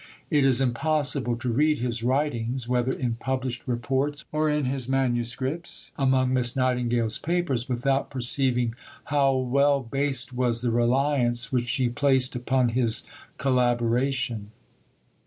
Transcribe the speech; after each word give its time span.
It 0.31 0.43
is 0.43 0.59
impossible 0.59 1.35
to 1.35 1.51
read 1.51 1.77
his 1.77 2.01
writings 2.01 2.67
whether 2.67 2.91
in 2.91 3.17
published 3.17 3.67
reports 3.67 4.25
or 4.31 4.49
in 4.49 4.65
his 4.65 4.89
manuscripts 4.89 5.91
among 5.95 6.33
Miss 6.33 6.55
Nightingale's 6.55 7.19
papers 7.19 7.69
without 7.69 8.09
perceiving 8.09 8.73
how 9.03 9.35
well 9.35 9.79
based 9.81 10.33
was 10.33 10.61
the 10.63 10.71
reliance 10.71 11.51
which 11.51 11.67
she 11.67 11.87
placed 11.87 12.35
upon 12.35 12.69
his 12.69 13.03
collaboration. 13.37 14.49